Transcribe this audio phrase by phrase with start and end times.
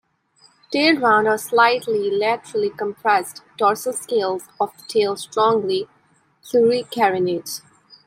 [0.71, 5.87] Tail round or slightly laterally compressed, dorsal scales of the tail strongly
[6.43, 7.61] pluricarinate.